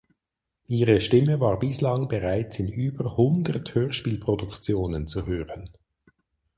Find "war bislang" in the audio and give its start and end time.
1.41-2.07